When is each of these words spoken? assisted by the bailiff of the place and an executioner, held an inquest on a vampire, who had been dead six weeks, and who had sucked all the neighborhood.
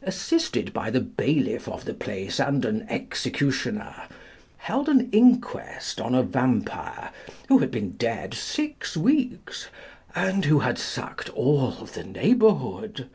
assisted 0.00 0.72
by 0.72 0.88
the 0.88 1.02
bailiff 1.02 1.68
of 1.68 1.84
the 1.84 1.92
place 1.92 2.40
and 2.40 2.64
an 2.64 2.86
executioner, 2.88 3.94
held 4.56 4.88
an 4.88 5.10
inquest 5.10 6.00
on 6.00 6.14
a 6.14 6.22
vampire, 6.22 7.10
who 7.48 7.58
had 7.58 7.70
been 7.70 7.90
dead 7.98 8.32
six 8.32 8.96
weeks, 8.96 9.68
and 10.14 10.46
who 10.46 10.60
had 10.60 10.78
sucked 10.78 11.28
all 11.36 11.70
the 11.72 12.04
neighborhood. 12.04 13.06